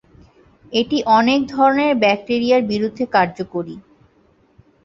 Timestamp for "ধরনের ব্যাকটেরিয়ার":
1.47-2.61